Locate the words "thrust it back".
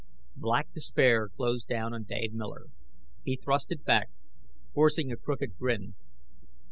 3.35-4.09